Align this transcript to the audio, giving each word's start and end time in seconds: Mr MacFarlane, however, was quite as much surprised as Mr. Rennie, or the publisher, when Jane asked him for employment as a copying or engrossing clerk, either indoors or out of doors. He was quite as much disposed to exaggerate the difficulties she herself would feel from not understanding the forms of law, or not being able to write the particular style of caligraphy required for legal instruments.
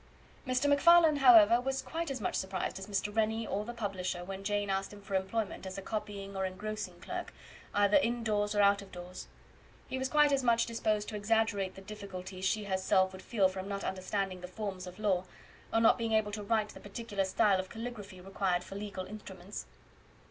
Mr 0.47 0.67
MacFarlane, 0.67 1.17
however, 1.17 1.61
was 1.61 1.83
quite 1.83 2.09
as 2.09 2.19
much 2.19 2.33
surprised 2.33 2.79
as 2.79 2.87
Mr. 2.87 3.15
Rennie, 3.15 3.45
or 3.45 3.65
the 3.65 3.71
publisher, 3.71 4.23
when 4.25 4.43
Jane 4.43 4.67
asked 4.67 4.91
him 4.91 4.99
for 4.99 5.13
employment 5.13 5.67
as 5.67 5.77
a 5.77 5.81
copying 5.83 6.35
or 6.35 6.43
engrossing 6.43 6.99
clerk, 6.99 7.31
either 7.75 7.97
indoors 7.97 8.55
or 8.55 8.63
out 8.63 8.81
of 8.81 8.91
doors. 8.91 9.27
He 9.87 9.99
was 9.99 10.09
quite 10.09 10.31
as 10.31 10.43
much 10.43 10.65
disposed 10.65 11.07
to 11.09 11.15
exaggerate 11.15 11.75
the 11.75 11.81
difficulties 11.81 12.45
she 12.45 12.63
herself 12.63 13.11
would 13.13 13.21
feel 13.21 13.47
from 13.47 13.67
not 13.67 13.83
understanding 13.83 14.41
the 14.41 14.47
forms 14.47 14.87
of 14.87 14.97
law, 14.97 15.25
or 15.71 15.79
not 15.79 15.99
being 15.99 16.13
able 16.13 16.31
to 16.31 16.41
write 16.41 16.69
the 16.69 16.79
particular 16.79 17.23
style 17.23 17.59
of 17.59 17.69
caligraphy 17.69 18.19
required 18.19 18.63
for 18.63 18.73
legal 18.73 19.05
instruments. 19.05 19.67